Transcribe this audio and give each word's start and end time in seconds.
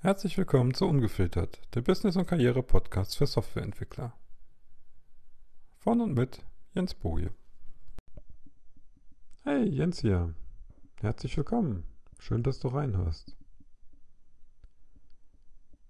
Herzlich 0.00 0.38
willkommen 0.38 0.74
zu 0.74 0.86
Ungefiltert, 0.86 1.60
der 1.74 1.80
Business- 1.80 2.14
und 2.14 2.28
Karriere-Podcast 2.28 3.16
für 3.16 3.26
Softwareentwickler. 3.26 4.12
Von 5.78 6.00
und 6.00 6.14
mit 6.14 6.44
Jens 6.72 6.94
Boje. 6.94 7.32
Hey, 9.42 9.68
Jens 9.68 9.98
hier. 9.98 10.36
Herzlich 11.00 11.36
willkommen. 11.36 11.82
Schön, 12.20 12.44
dass 12.44 12.60
du 12.60 12.68
reinhörst. 12.68 13.36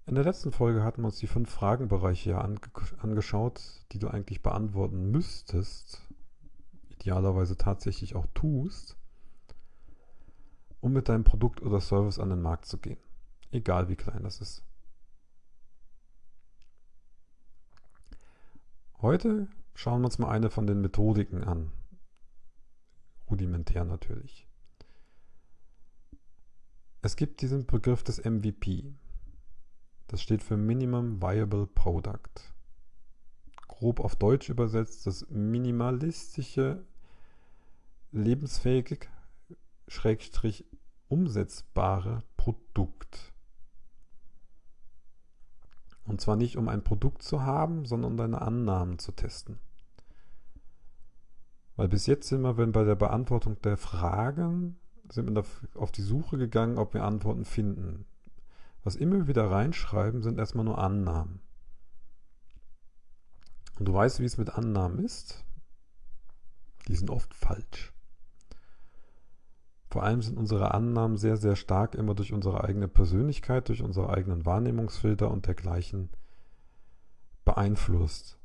In 0.06 0.14
der 0.14 0.24
letzten 0.24 0.52
Folge 0.52 0.82
hatten 0.82 1.02
wir 1.02 1.08
uns 1.08 1.18
die 1.18 1.26
fünf 1.26 1.50
Fragenbereiche 1.50 2.38
ange 2.38 2.60
angeschaut, 3.00 3.60
die 3.92 3.98
du 3.98 4.08
eigentlich 4.08 4.40
beantworten 4.40 5.10
müsstest, 5.10 6.00
idealerweise 6.88 7.58
tatsächlich 7.58 8.16
auch 8.16 8.26
tust, 8.32 8.96
um 10.80 10.94
mit 10.94 11.10
deinem 11.10 11.24
Produkt 11.24 11.60
oder 11.60 11.82
Service 11.82 12.18
an 12.18 12.30
den 12.30 12.40
Markt 12.40 12.64
zu 12.64 12.78
gehen. 12.78 12.96
Egal 13.50 13.88
wie 13.88 13.96
klein 13.96 14.22
das 14.22 14.40
ist. 14.40 14.62
Heute 19.00 19.48
schauen 19.74 20.02
wir 20.02 20.06
uns 20.06 20.18
mal 20.18 20.30
eine 20.30 20.50
von 20.50 20.66
den 20.66 20.80
Methodiken 20.80 21.44
an. 21.44 21.72
Rudimentär 23.30 23.84
natürlich. 23.84 24.46
Es 27.00 27.14
gibt 27.16 27.40
diesen 27.42 27.66
Begriff 27.66 28.02
des 28.02 28.24
MVP. 28.24 28.92
Das 30.08 30.20
steht 30.20 30.42
für 30.42 30.56
Minimum 30.56 31.22
Viable 31.22 31.66
Product. 31.66 32.52
Grob 33.68 34.00
auf 34.00 34.16
Deutsch 34.16 34.48
übersetzt 34.48 35.06
das 35.06 35.28
minimalistische, 35.30 36.84
lebensfähige, 38.10 39.06
schrägstrich 39.86 40.64
umsetzbare 41.08 42.24
Produkt. 42.36 43.32
Und 46.08 46.22
zwar 46.22 46.36
nicht, 46.36 46.56
um 46.56 46.68
ein 46.68 46.82
Produkt 46.82 47.22
zu 47.22 47.42
haben, 47.42 47.84
sondern 47.84 48.12
um 48.12 48.16
deine 48.16 48.40
Annahmen 48.40 48.98
zu 48.98 49.12
testen. 49.12 49.58
Weil 51.76 51.88
bis 51.88 52.06
jetzt 52.06 52.28
sind 52.28 52.40
wir, 52.40 52.56
wenn 52.56 52.72
bei 52.72 52.82
der 52.82 52.96
Beantwortung 52.96 53.60
der 53.60 53.76
Fragen, 53.76 54.78
sind 55.10 55.32
wir 55.32 55.44
auf 55.74 55.92
die 55.92 56.02
Suche 56.02 56.38
gegangen, 56.38 56.78
ob 56.78 56.94
wir 56.94 57.04
Antworten 57.04 57.44
finden. 57.44 58.06
Was 58.84 58.96
immer 58.96 59.28
wieder 59.28 59.50
reinschreiben, 59.50 60.22
sind 60.22 60.38
erstmal 60.38 60.64
nur 60.64 60.78
Annahmen. 60.78 61.40
Und 63.78 63.86
du 63.86 63.92
weißt, 63.92 64.20
wie 64.20 64.24
es 64.24 64.38
mit 64.38 64.50
Annahmen 64.50 64.98
ist. 64.98 65.44
Die 66.88 66.96
sind 66.96 67.10
oft 67.10 67.34
falsch. 67.34 67.92
Vor 69.90 70.02
allem 70.02 70.20
sind 70.20 70.36
unsere 70.36 70.74
Annahmen 70.74 71.16
sehr, 71.16 71.36
sehr 71.36 71.56
stark 71.56 71.94
immer 71.94 72.14
durch 72.14 72.32
unsere 72.32 72.64
eigene 72.64 72.88
Persönlichkeit, 72.88 73.68
durch 73.68 73.82
unsere 73.82 74.10
eigenen 74.10 74.44
Wahrnehmungsfilter 74.44 75.30
und 75.30 75.46
dergleichen 75.46 76.10
beeinflusst. 77.44 78.38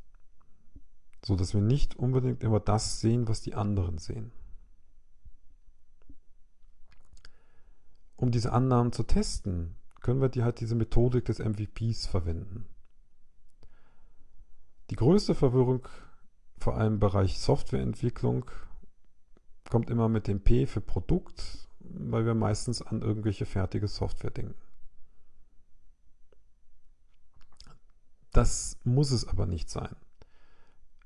So 1.25 1.35
dass 1.35 1.53
wir 1.53 1.61
nicht 1.61 1.95
unbedingt 1.95 2.43
immer 2.43 2.59
das 2.59 3.01
sehen, 3.01 3.27
was 3.27 3.41
die 3.41 3.55
anderen 3.55 3.97
sehen. 3.97 4.31
Um 8.15 8.31
diese 8.31 8.53
Annahmen 8.53 8.93
zu 8.93 9.03
testen, 9.03 9.75
können 10.01 10.21
wir 10.21 10.29
die 10.29 10.43
halt 10.43 10.61
diese 10.61 10.75
Methodik 10.75 11.25
des 11.25 11.39
MVPs 11.39 12.07
verwenden. 12.07 12.65
Die 14.89 14.95
größte 14.95 15.35
Verwirrung, 15.35 15.87
vor 16.57 16.77
allem 16.77 16.93
im 16.93 16.99
Bereich 16.99 17.39
Softwareentwicklung, 17.39 18.45
kommt 19.69 19.89
immer 19.89 20.09
mit 20.09 20.27
dem 20.27 20.41
P 20.41 20.65
für 20.65 20.81
Produkt, 20.81 21.67
weil 21.79 22.25
wir 22.25 22.35
meistens 22.35 22.81
an 22.81 23.01
irgendwelche 23.01 23.45
fertige 23.45 23.87
Software 23.87 24.31
denken. 24.31 24.55
Das 28.31 28.79
muss 28.83 29.11
es 29.11 29.27
aber 29.27 29.45
nicht 29.45 29.69
sein. 29.69 29.95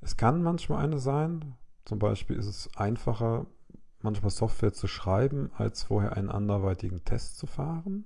Es 0.02 0.16
kann 0.16 0.42
manchmal 0.42 0.84
eine 0.84 1.00
sein. 1.00 1.56
Zum 1.86 2.00
Beispiel 2.00 2.38
ist 2.38 2.46
es 2.46 2.76
einfacher, 2.78 3.48
manchmal 4.02 4.32
Software 4.32 4.74
zu 4.74 4.88
schreiben, 4.88 5.52
als 5.56 5.84
vorher 5.84 6.16
einen 6.16 6.30
anderweitigen 6.30 7.04
Test 7.04 7.38
zu 7.38 7.48
fahren. 7.48 8.06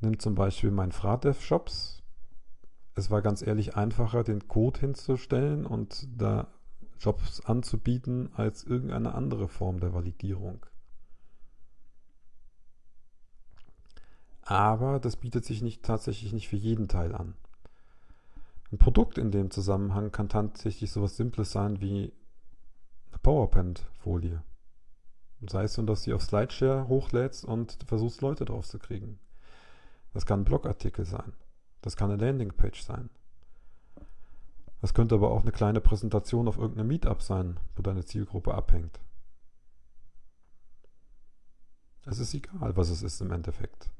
Nimm 0.00 0.18
zum 0.20 0.36
Beispiel 0.36 0.70
mein 0.70 0.92
Fradev 0.92 1.42
Shops. 1.42 2.02
Es 2.94 3.10
war 3.10 3.22
ganz 3.22 3.42
ehrlich 3.42 3.76
einfacher, 3.76 4.22
den 4.22 4.46
Code 4.46 4.80
hinzustellen 4.80 5.66
und 5.66 6.06
da 6.16 6.48
Jobs 7.00 7.40
anzubieten 7.40 8.30
als 8.34 8.64
irgendeine 8.64 9.14
andere 9.14 9.48
Form 9.48 9.80
der 9.80 9.94
Validierung. 9.94 10.66
Aber 14.42 14.98
das 14.98 15.16
bietet 15.16 15.44
sich 15.44 15.60
nicht, 15.62 15.82
tatsächlich 15.82 16.32
nicht 16.32 16.48
für 16.48 16.56
jeden 16.56 16.88
Teil 16.88 17.14
an. 17.14 17.34
Ein 18.72 18.78
Produkt 18.78 19.18
in 19.18 19.30
dem 19.30 19.50
Zusammenhang 19.50 20.10
kann 20.10 20.28
tatsächlich 20.28 20.90
sowas 20.90 21.16
Simples 21.16 21.52
sein 21.52 21.80
wie 21.80 22.12
eine 23.10 23.18
PowerPoint-Folie. 23.22 24.42
Sei 25.48 25.64
es 25.64 25.74
so, 25.74 25.82
dass 25.82 26.02
sie 26.02 26.12
auf 26.12 26.22
Slideshare 26.22 26.88
hochlädst 26.88 27.44
und 27.44 27.78
versuchst, 27.86 28.20
Leute 28.22 28.44
drauf 28.44 28.66
zu 28.66 28.78
kriegen. 28.78 29.18
Das 30.12 30.26
kann 30.26 30.40
ein 30.40 30.44
Blogartikel 30.44 31.04
sein. 31.04 31.32
Das 31.80 31.96
kann 31.96 32.10
eine 32.10 32.24
Landingpage 32.24 32.82
sein. 32.82 33.08
Das 34.80 34.94
könnte 34.94 35.16
aber 35.16 35.30
auch 35.30 35.42
eine 35.42 35.52
kleine 35.52 35.80
Präsentation 35.80 36.46
auf 36.46 36.56
irgendeinem 36.56 36.88
Meetup 36.88 37.22
sein, 37.22 37.58
wo 37.74 37.82
deine 37.82 38.04
Zielgruppe 38.04 38.54
abhängt. 38.54 39.00
Es 42.04 42.18
ist 42.18 42.32
egal, 42.32 42.76
was 42.76 42.88
es 42.88 43.02
ist 43.02 43.20
im 43.20 43.32
Endeffekt. 43.32 43.90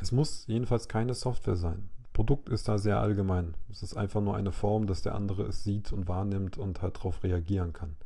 Es 0.00 0.12
muss 0.12 0.46
jedenfalls 0.46 0.88
keine 0.88 1.14
Software 1.14 1.56
sein. 1.56 1.88
Produkt 2.12 2.50
ist 2.50 2.68
da 2.68 2.78
sehr 2.78 3.00
allgemein. 3.00 3.56
Es 3.70 3.82
ist 3.82 3.96
einfach 3.96 4.20
nur 4.20 4.36
eine 4.36 4.52
Form, 4.52 4.86
dass 4.86 5.02
der 5.02 5.14
andere 5.14 5.44
es 5.44 5.64
sieht 5.64 5.92
und 5.92 6.08
wahrnimmt 6.08 6.58
und 6.58 6.82
halt 6.82 6.98
darauf 6.98 7.22
reagieren 7.22 7.72
kann. 7.72 7.96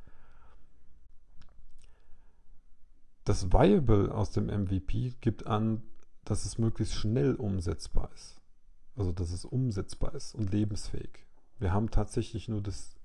Das 3.25 3.53
Viable 3.53 4.15
aus 4.15 4.31
dem 4.31 4.47
MVP 4.47 5.15
gibt 5.21 5.47
an, 5.47 5.83
dass 6.25 6.45
es 6.45 6.59
möglichst 6.59 6.95
schnell 6.95 7.35
umsetzbar 7.35 8.11
ist. 8.15 8.41
Also, 8.97 9.13
dass 9.13 9.31
es 9.31 9.45
umsetzbar 9.45 10.15
ist 10.15 10.35
und 10.35 10.53
lebensfähig. 10.53 11.27
Wir 11.59 11.73
haben 11.73 11.91
tatsächlich 11.91 12.49
nur 12.49 12.63
das. 12.63 12.97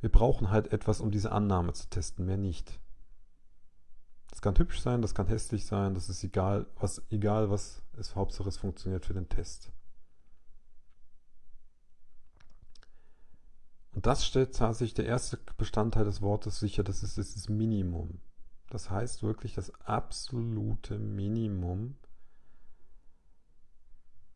Wir 0.00 0.10
brauchen 0.10 0.50
halt 0.50 0.72
etwas, 0.72 1.00
um 1.00 1.10
diese 1.10 1.32
Annahme 1.32 1.72
zu 1.72 1.88
testen, 1.88 2.26
mehr 2.26 2.36
nicht. 2.36 2.78
Das 4.30 4.42
kann 4.42 4.58
hübsch 4.58 4.80
sein, 4.80 5.02
das 5.02 5.14
kann 5.14 5.26
hässlich 5.26 5.66
sein, 5.66 5.94
das 5.94 6.08
ist 6.08 6.22
egal, 6.22 6.66
was, 6.76 7.02
egal 7.10 7.50
was 7.50 7.82
ist, 7.96 8.14
Hauptsache 8.14 8.48
es 8.48 8.56
funktioniert 8.56 9.04
für 9.04 9.14
den 9.14 9.28
Test. 9.28 9.72
Und 13.92 14.06
das 14.06 14.24
stellt 14.24 14.54
tatsächlich 14.54 14.94
der 14.94 15.06
erste 15.06 15.38
Bestandteil 15.56 16.04
des 16.04 16.22
Wortes 16.22 16.60
sicher, 16.60 16.84
das 16.84 17.02
ist 17.02 17.18
das 17.18 17.48
Minimum. 17.48 18.20
Das 18.70 18.90
heißt 18.90 19.24
wirklich 19.24 19.54
das 19.54 19.70
absolute 19.80 21.00
Minimum, 21.00 21.96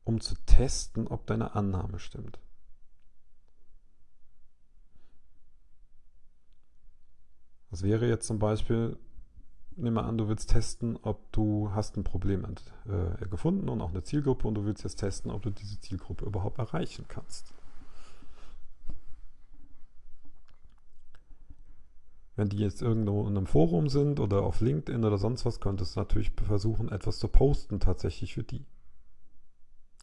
um 0.05 0.21
zu 0.21 0.35
testen, 0.47 1.07
ob 1.07 1.27
deine 1.27 1.55
Annahme 1.55 1.99
stimmt. 1.99 2.39
Das 7.71 7.83
wäre 7.83 8.07
jetzt 8.07 8.27
zum 8.27 8.39
Beispiel, 8.39 8.99
nimm 9.77 9.95
mal 9.95 10.05
an, 10.05 10.19
du 10.19 10.29
willst 10.29 10.51
testen, 10.51 10.99
ob 11.01 11.33
du 11.33 11.71
hast 11.73 11.97
ein 11.97 12.05
Problem 12.05 12.47
äh, 12.87 13.27
gefunden 13.29 13.71
und 13.71 13.81
auch 13.81 13.91
eine 13.91 14.03
Zielgruppe 14.03 14.47
und 14.47 14.55
du 14.57 14.65
willst 14.67 14.85
jetzt 14.85 14.97
testen, 14.97 15.31
ob 15.31 15.43
du 15.43 15.51
diese 15.51 15.81
Zielgruppe 15.81 16.27
überhaupt 16.27 16.59
erreichen 16.59 17.07
kannst. 17.09 17.55
Wenn 22.37 22.49
die 22.49 22.59
jetzt 22.59 22.83
irgendwo 22.83 23.23
in 23.23 23.37
einem 23.37 23.47
Forum 23.47 23.89
sind 23.89 24.19
oder 24.19 24.43
auf 24.43 24.61
LinkedIn 24.61 25.05
oder 25.05 25.19
sonst 25.19 25.45
was, 25.45 25.61
könntest 25.61 25.97
du 25.97 26.01
natürlich 26.01 26.33
versuchen, 26.33 26.91
etwas 26.91 27.19
zu 27.19 27.29
posten 27.29 27.81
tatsächlich 27.81 28.35
für 28.35 28.43
die. 28.43 28.65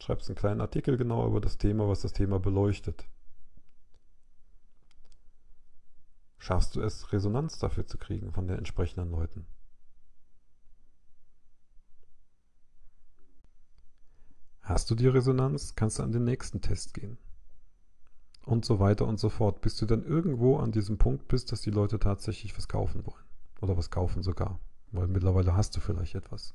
Schreibst 0.00 0.28
einen 0.28 0.36
kleinen 0.36 0.60
Artikel 0.62 0.96
genau 0.96 1.26
über 1.26 1.40
das 1.40 1.58
Thema, 1.58 1.86
was 1.86 2.00
das 2.00 2.12
Thema 2.12 2.40
beleuchtet. 2.40 3.06
Schaffst 6.38 6.74
du 6.74 6.80
es, 6.80 7.12
Resonanz 7.12 7.58
dafür 7.58 7.86
zu 7.86 7.98
kriegen 7.98 8.32
von 8.32 8.46
den 8.48 8.56
entsprechenden 8.56 9.10
Leuten? 9.10 9.46
Hast 14.62 14.90
du 14.90 14.94
die 14.94 15.08
Resonanz, 15.08 15.74
kannst 15.74 15.98
du 15.98 16.02
an 16.02 16.12
den 16.12 16.24
nächsten 16.24 16.62
Test 16.62 16.94
gehen. 16.94 17.18
Und 18.46 18.64
so 18.64 18.80
weiter 18.80 19.06
und 19.06 19.20
so 19.20 19.28
fort, 19.28 19.60
bis 19.60 19.76
du 19.76 19.84
dann 19.84 20.02
irgendwo 20.02 20.56
an 20.56 20.72
diesem 20.72 20.96
Punkt 20.96 21.28
bist, 21.28 21.52
dass 21.52 21.60
die 21.60 21.70
Leute 21.70 21.98
tatsächlich 21.98 22.56
was 22.56 22.68
kaufen 22.68 23.04
wollen. 23.04 23.24
Oder 23.60 23.76
was 23.76 23.90
kaufen 23.90 24.22
sogar. 24.22 24.58
Weil 24.92 25.08
mittlerweile 25.08 25.54
hast 25.54 25.76
du 25.76 25.80
vielleicht 25.80 26.14
etwas. 26.14 26.54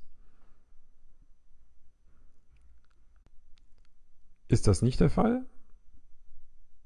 Ist 4.47 4.67
das 4.67 4.81
nicht 4.81 4.99
der 4.99 5.09
Fall? 5.09 5.45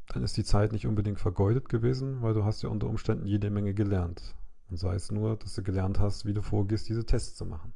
Dann 0.08 0.24
ist 0.24 0.38
die 0.38 0.44
Zeit 0.44 0.72
nicht 0.72 0.88
unbedingt 0.88 1.20
vergeudet 1.20 1.70
gewesen, 1.70 2.22
weil 2.22 2.34
du 2.34 2.44
hast 2.44 2.62
ja 2.62 2.70
unter 2.70 2.88
Umständen 2.88 3.26
jede 3.26 3.50
Menge 3.50 3.74
gelernt. 3.74 4.36
Und 4.70 4.78
sei 4.78 4.96
es 4.96 5.12
nur, 5.12 5.36
dass 5.38 5.56
du 5.56 5.64
gelernt 5.64 6.00
hast, 6.00 6.26
wie 6.26 6.34
du 6.34 6.42
vorgehst, 6.42 6.90
diese 6.90 7.06
Tests 7.06 7.36
zu 7.36 7.46
machen. 7.46 7.74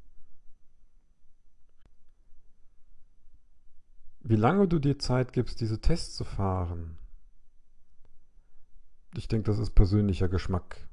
Wie 4.22 4.36
lange 4.36 4.68
du 4.68 4.80
dir 4.80 4.98
Zeit 5.00 5.34
gibst, 5.34 5.60
diese 5.60 5.82
Tests 5.82 6.16
zu 6.16 6.24
fahren, 6.24 6.98
ich 9.16 9.28
denke, 9.28 9.46
das 9.46 9.60
ist 9.60 9.72
persönlicher 9.72 10.28
Geschmack. 10.28 10.88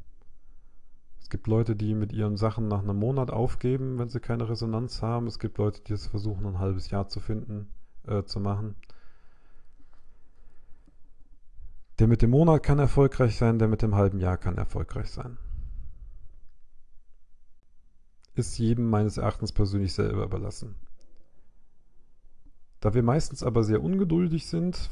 Es 1.20 1.31
gibt 1.31 1.46
Leute, 1.46 1.76
die 1.76 1.94
mit 1.94 2.12
ihren 2.12 2.36
Sachen 2.36 2.69
nach 2.69 2.82
einem 2.82 2.96
Monat 2.96 3.31
aufgeben, 3.31 3.98
wenn 3.98 4.08
sie 4.08 4.20
keine 4.20 4.48
Resonanz 4.48 5.00
haben. 5.00 5.26
Es 5.26 5.38
gibt 5.38 5.58
Leute, 5.58 5.81
die 5.86 5.93
es 5.93 6.08
versuchen, 6.08 6.44
ein 6.44 6.58
halbes 6.58 6.90
Jahr 6.90 7.08
zu 7.08 7.20
finden, 7.20 7.69
äh, 8.10 8.24
zu 8.24 8.40
machen. 8.40 8.74
Der 11.98 12.08
mit 12.08 12.22
dem 12.22 12.30
Monat 12.30 12.62
kann 12.62 12.78
erfolgreich 12.78 13.36
sein, 13.36 13.58
der 13.58 13.68
mit 13.68 13.82
dem 13.82 13.94
halben 13.94 14.20
Jahr 14.20 14.38
kann 14.38 14.56
erfolgreich 14.56 15.10
sein. 15.10 15.36
Ist 18.34 18.58
jedem 18.58 18.88
meines 18.88 19.18
Erachtens 19.18 19.52
persönlich 19.52 19.92
selber 19.92 20.24
überlassen. 20.24 20.76
Da 22.80 22.94
wir 22.94 23.02
meistens 23.02 23.42
aber 23.42 23.62
sehr 23.64 23.82
ungeduldig 23.82 24.46
sind, 24.46 24.88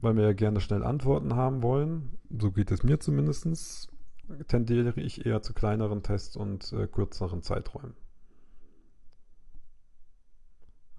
weil 0.00 0.16
wir 0.16 0.24
ja 0.24 0.32
gerne 0.34 0.60
schnell 0.60 0.82
Antworten 0.82 1.34
haben 1.34 1.62
wollen, 1.62 2.18
so 2.28 2.52
geht 2.52 2.70
es 2.70 2.82
mir 2.82 3.00
zumindest, 3.00 3.88
tendiere 4.48 4.92
ich 5.00 5.24
eher 5.24 5.40
zu 5.40 5.54
kleineren 5.54 6.02
Tests 6.02 6.36
und 6.36 6.72
äh, 6.72 6.86
kürzeren 6.86 7.42
Zeiträumen. 7.42 7.94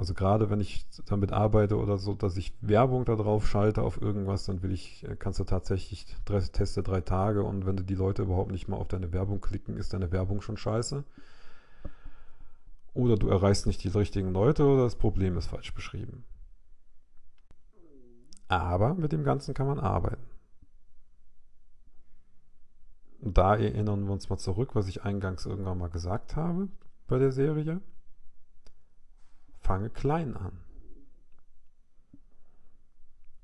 Also 0.02 0.16
gerade 0.16 0.50
wenn 0.50 0.60
ich 0.60 0.88
damit 1.06 1.32
arbeite 1.32 1.78
oder 1.78 2.00
so, 2.00 2.16
dass 2.16 2.36
ich 2.36 2.56
Werbung 2.60 3.06
da 3.06 3.16
drauf 3.16 3.48
schalte 3.48 3.84
auf 3.84 4.02
irgendwas, 4.02 4.46
dann 4.46 4.64
will 4.64 4.72
ich, 4.72 5.08
äh, 5.08 5.16
kannst 5.16 5.40
du 5.40 5.44
tatsächlich 5.44 6.08
drei, 6.26 6.40
teste 6.40 6.82
drei 6.82 7.02
Tage 7.02 7.44
und 7.44 7.68
wenn 7.68 7.78
du 7.78 7.84
die 7.84 7.94
Leute 7.94 8.24
überhaupt 8.24 8.50
nicht 8.50 8.68
mal 8.68 8.78
auf 8.78 8.88
deine 8.88 9.14
Werbung 9.14 9.42
klicken, 9.42 9.78
ist 9.78 9.94
deine 9.94 10.12
Werbung 10.12 10.42
schon 10.42 10.58
scheiße. 10.58 11.04
Oder 12.96 13.16
du 13.16 13.30
erreichst 13.30 13.68
nicht 13.68 13.84
die 13.84 13.90
richtigen 13.90 14.34
Leute 14.34 14.66
oder 14.66 14.86
das 14.86 14.96
Problem 14.96 15.38
ist 15.38 15.46
falsch 15.46 15.72
beschrieben. 15.72 16.24
Aber 18.48 18.96
mit 18.96 19.12
dem 19.12 19.24
Ganzen 19.24 19.54
kann 19.54 19.68
man 19.68 19.80
arbeiten. 19.80 20.26
Und 23.20 23.38
da 23.38 23.56
erinnern 23.56 24.06
wir 24.06 24.14
uns 24.14 24.32
mal 24.32 24.40
zurück, 24.40 24.74
was 24.74 24.88
ich 24.88 25.04
eingangs 25.04 25.46
irgendwann 25.46 25.78
mal 25.78 25.92
gesagt 25.92 26.36
habe 26.36 26.70
bei 27.06 27.20
der 27.20 27.32
Serie. 27.32 27.82
Fange 29.72 29.90
klein 29.90 30.36
an. 30.36 30.52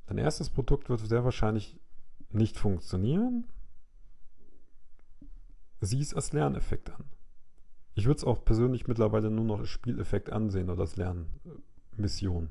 Dein 0.07 0.17
erstes 0.17 0.49
Produkt 0.49 0.89
wird 0.89 0.99
sehr 0.99 1.23
wahrscheinlich 1.23 1.79
nicht 2.31 2.57
funktionieren. 2.57 3.45
Sieh 5.79 6.01
es 6.01 6.13
als 6.13 6.33
Lerneffekt 6.33 6.89
an. 6.89 7.05
Ich 7.95 8.07
würde 8.07 8.17
es 8.17 8.25
auch 8.25 8.43
persönlich 8.43 8.89
mittlerweile 8.89 9.31
nur 9.31 9.45
noch 9.45 9.59
als 9.59 9.69
Spieleffekt 9.69 10.29
ansehen 10.29 10.69
oder 10.69 10.81
als 10.81 10.97
Lernmission. 10.97 12.49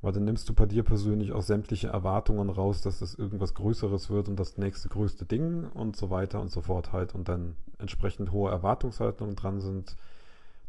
Weil 0.00 0.12
dann 0.12 0.24
nimmst 0.24 0.48
du 0.48 0.54
bei 0.54 0.66
dir 0.66 0.84
persönlich 0.84 1.32
auch 1.32 1.42
sämtliche 1.42 1.88
Erwartungen 1.88 2.48
raus, 2.48 2.80
dass 2.80 3.02
es 3.02 3.16
irgendwas 3.16 3.54
Größeres 3.54 4.08
wird 4.08 4.28
und 4.28 4.38
das 4.38 4.56
nächste 4.56 4.88
größte 4.88 5.24
Ding 5.24 5.64
und 5.64 5.96
so 5.96 6.10
weiter 6.10 6.40
und 6.40 6.52
so 6.52 6.60
fort 6.60 6.92
halt 6.92 7.12
und 7.12 7.28
dann 7.28 7.56
entsprechend 7.78 8.30
hohe 8.30 8.52
Erwartungshaltungen 8.52 9.34
dran 9.34 9.60
sind, 9.60 9.96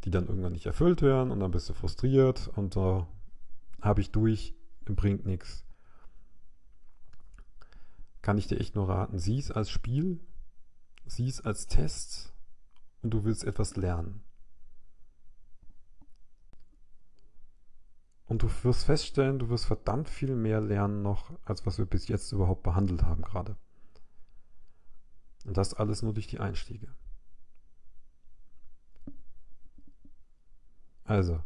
die 0.04 0.12
dann 0.12 0.28
irgendwann 0.28 0.54
nicht 0.54 0.66
erfüllt 0.66 1.02
werden 1.02 1.32
und 1.32 1.40
dann 1.40 1.52
bist 1.52 1.70
du 1.70 1.74
frustriert 1.74 2.48
und 2.56 2.76
da 2.76 3.00
äh, 3.00 3.82
habe 3.82 4.02
ich 4.02 4.12
durch, 4.12 4.56
bringt 4.86 5.26
nichts. 5.26 5.64
Kann 8.22 8.38
ich 8.38 8.48
dir 8.48 8.60
echt 8.60 8.76
nur 8.76 8.90
raten, 8.90 9.20
sieh 9.20 9.40
es 9.40 9.52
als 9.52 9.70
Spiel, 9.70 10.20
sieh 11.06 11.28
es 11.28 11.42
als 11.42 11.68
Test 11.68 12.34
und 13.02 13.12
du 13.12 13.24
willst 13.24 13.44
etwas 13.44 13.76
lernen. 13.76 14.24
Und 18.28 18.42
du 18.42 18.50
wirst 18.64 18.86
feststellen, 18.86 19.38
du 19.38 19.50
wirst 19.50 19.66
verdammt 19.66 20.10
viel 20.10 20.36
mehr 20.36 20.60
lernen 20.60 21.04
noch, 21.04 21.32
als 21.46 21.66
was 21.66 21.78
wir 21.78 21.86
bis 21.86 22.08
jetzt 22.08 22.32
überhaupt 22.32 22.64
behandelt 22.64 23.04
haben 23.04 23.22
gerade. 23.22 23.56
Und 25.46 25.58
das 25.58 25.76
alles 25.76 26.02
nur 26.02 26.14
durch 26.14 26.26
die 26.26 26.40
Einstiege. 26.40 26.88
Also, 31.06 31.42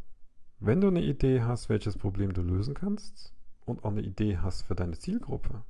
wenn 0.60 0.82
du 0.82 0.88
eine 0.88 1.04
Idee 1.04 1.44
hast, 1.44 1.70
welches 1.70 1.98
Problem 1.98 2.34
du 2.34 2.42
lösen 2.42 2.74
kannst 2.74 3.34
und 3.66 3.84
auch 3.84 3.92
eine 3.92 4.02
Idee 4.02 4.38
hast 4.40 4.64
für 4.64 4.76
deine 4.76 4.98
Zielgruppe, 4.98 5.64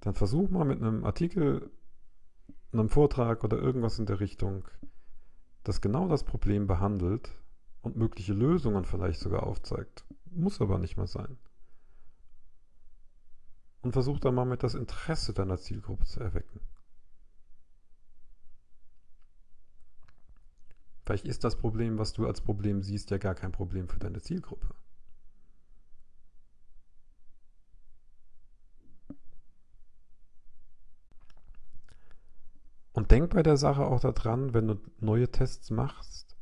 dann 0.00 0.14
versuch 0.14 0.50
mal 0.50 0.64
mit 0.64 0.80
einem 0.80 1.04
Artikel, 1.04 1.70
einem 2.72 2.88
Vortrag 2.88 3.44
oder 3.44 3.58
irgendwas 3.58 3.98
in 3.98 4.06
der 4.06 4.20
Richtung, 4.20 4.66
das 5.62 5.80
genau 5.80 6.08
das 6.08 6.24
Problem 6.24 6.66
behandelt, 6.66 7.30
und 7.84 7.96
mögliche 7.96 8.32
Lösungen 8.32 8.84
vielleicht 8.84 9.20
sogar 9.20 9.42
aufzeigt. 9.44 10.04
Muss 10.30 10.60
aber 10.60 10.78
nicht 10.78 10.96
mal 10.96 11.06
sein. 11.06 11.36
Und 13.82 13.92
versuch 13.92 14.18
dann 14.18 14.34
mal 14.34 14.46
mit 14.46 14.62
das 14.62 14.74
Interesse 14.74 15.34
deiner 15.34 15.58
Zielgruppe 15.58 16.06
zu 16.06 16.20
erwecken. 16.20 16.60
Vielleicht 21.04 21.26
ist 21.26 21.44
das 21.44 21.56
Problem, 21.56 21.98
was 21.98 22.14
du 22.14 22.26
als 22.26 22.40
Problem 22.40 22.82
siehst, 22.82 23.10
ja 23.10 23.18
gar 23.18 23.34
kein 23.34 23.52
Problem 23.52 23.88
für 23.88 23.98
deine 23.98 24.22
Zielgruppe. 24.22 24.74
Und 32.94 33.10
denk 33.10 33.34
bei 33.34 33.42
der 33.42 33.56
Sache 33.56 33.84
auch 33.84 34.00
daran, 34.00 34.54
wenn 34.54 34.68
du 34.68 34.80
neue 35.00 35.30
Tests 35.30 35.70
machst, 35.70 36.36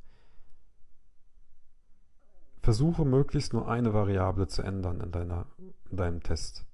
versuche 2.62 3.04
möglichst 3.04 3.52
nur 3.54 3.68
eine 3.68 3.94
Variable 3.94 4.46
zu 4.46 4.62
ändern 4.62 5.00
in, 5.00 5.10
deiner, 5.10 5.46
in 5.90 5.96
deinem 5.96 6.22
Test. 6.22 6.64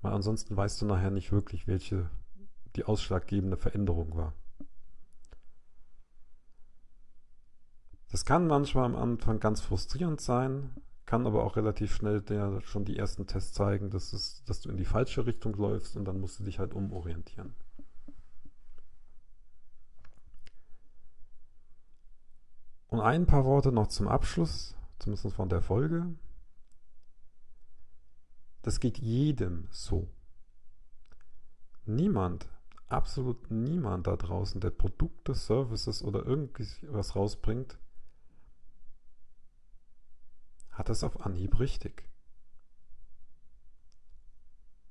Weil 0.00 0.12
ansonsten 0.12 0.56
weißt 0.56 0.80
du 0.80 0.86
nachher 0.86 1.10
nicht 1.10 1.30
wirklich, 1.30 1.68
welche 1.68 2.10
die 2.74 2.84
ausschlaggebende 2.84 3.56
Veränderung 3.56 4.16
war. 4.16 4.32
Das 8.10 8.24
kann 8.24 8.46
manchmal 8.46 8.84
am 8.84 8.96
Anfang 8.96 9.38
ganz 9.38 9.60
frustrierend 9.60 10.20
sein, 10.20 10.70
kann 11.04 11.26
aber 11.26 11.44
auch 11.44 11.56
relativ 11.56 11.94
schnell 11.94 12.22
der, 12.22 12.60
schon 12.62 12.84
die 12.84 12.96
ersten 12.96 13.26
Tests 13.26 13.52
zeigen, 13.52 13.90
dass, 13.90 14.12
es, 14.12 14.44
dass 14.44 14.60
du 14.60 14.70
in 14.70 14.76
die 14.76 14.84
falsche 14.84 15.26
Richtung 15.26 15.54
läufst 15.54 15.96
und 15.96 16.04
dann 16.04 16.20
musst 16.20 16.38
du 16.40 16.44
dich 16.44 16.58
halt 16.58 16.74
umorientieren. 16.74 17.54
Und 22.88 23.00
ein 23.00 23.26
paar 23.26 23.44
Worte 23.44 23.72
noch 23.72 23.88
zum 23.88 24.08
Abschluss 24.08 24.74
zumindest 24.98 25.34
von 25.34 25.48
der 25.48 25.62
Folge. 25.62 26.14
Das 28.62 28.80
geht 28.80 28.98
jedem 28.98 29.68
so. 29.70 30.08
Niemand, 31.84 32.48
absolut 32.86 33.50
niemand 33.50 34.06
da 34.06 34.16
draußen, 34.16 34.60
der 34.60 34.70
Produkte, 34.70 35.34
Services 35.34 36.02
oder 36.02 36.26
irgendwas 36.26 37.16
rausbringt, 37.16 37.78
hat 40.78 40.88
das 40.88 41.02
auf 41.02 41.26
Anhieb 41.26 41.58
richtig. 41.58 42.08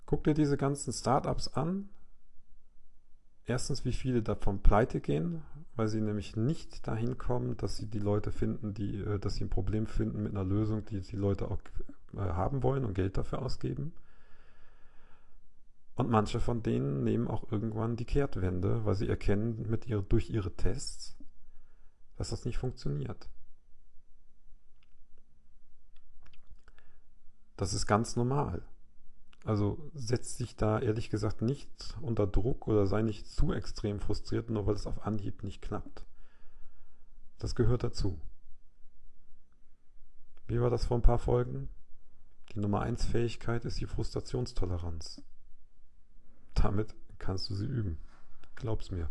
Guck 0.05 0.25
dir 0.25 0.33
diese 0.33 0.57
ganzen 0.57 0.91
Startups 0.91 1.47
an. 1.47 1.89
Erstens, 3.45 3.85
wie 3.85 3.93
viele 3.93 4.21
davon 4.21 4.61
pleite 4.61 4.99
gehen, 4.99 5.43
weil 5.77 5.87
sie 5.87 6.01
nämlich 6.01 6.35
nicht 6.35 6.85
dahin 6.85 7.17
kommen, 7.17 7.55
dass 7.55 7.77
sie 7.77 7.87
die 7.87 7.99
Leute 7.99 8.33
finden, 8.33 8.73
die, 8.73 8.97
äh, 8.97 9.17
dass 9.17 9.35
sie 9.35 9.45
ein 9.45 9.49
Problem 9.49 9.87
finden 9.87 10.23
mit 10.23 10.33
einer 10.33 10.43
Lösung, 10.43 10.83
die 10.85 10.99
die 10.99 11.15
Leute 11.15 11.49
auch 11.49 11.61
äh, 12.13 12.17
haben 12.17 12.63
wollen 12.63 12.83
und 12.83 12.93
Geld 12.93 13.17
dafür 13.17 13.41
ausgeben. 13.41 13.93
Und 15.95 16.09
manche 16.09 16.41
von 16.41 16.61
denen 16.63 17.05
nehmen 17.05 17.29
auch 17.29 17.49
irgendwann 17.49 17.95
die 17.95 18.05
Kehrtwende, 18.05 18.83
weil 18.83 18.95
sie 18.95 19.07
erkennen 19.07 19.69
mit 19.69 19.87
ihre, 19.87 20.03
durch 20.03 20.29
ihre 20.29 20.53
Tests, 20.53 21.17
dass 22.17 22.29
das 22.29 22.43
nicht 22.43 22.57
funktioniert. 22.57 23.29
Das 27.57 27.73
ist 27.73 27.87
ganz 27.87 28.15
normal. 28.15 28.61
Also 29.43 29.89
setz 29.93 30.37
dich 30.37 30.55
da 30.55 30.79
ehrlich 30.79 31.09
gesagt 31.09 31.41
nicht 31.41 31.95
unter 32.01 32.27
Druck 32.27 32.67
oder 32.67 32.85
sei 32.85 33.01
nicht 33.01 33.27
zu 33.27 33.51
extrem 33.51 33.99
frustriert, 33.99 34.49
nur 34.49 34.67
weil 34.67 34.75
es 34.75 34.87
auf 34.87 35.05
Anhieb 35.05 35.43
nicht 35.43 35.61
klappt. 35.61 36.05
Das 37.39 37.55
gehört 37.55 37.83
dazu. 37.83 38.19
Wie 40.47 40.61
war 40.61 40.69
das 40.69 40.85
vor 40.85 40.97
ein 40.97 41.03
paar 41.03 41.19
Folgen? 41.19 41.69
Die 42.53 42.59
Nummer 42.59 42.81
1 42.81 43.05
Fähigkeit 43.05 43.65
ist 43.65 43.79
die 43.79 43.85
Frustrationstoleranz. 43.85 45.21
Damit 46.53 46.95
kannst 47.19 47.49
du 47.49 47.55
sie 47.55 47.65
üben. 47.65 47.97
Glaub's 48.55 48.91
mir. 48.91 49.09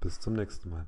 Bis 0.00 0.20
zum 0.20 0.34
nächsten 0.34 0.70
Mal. 0.70 0.86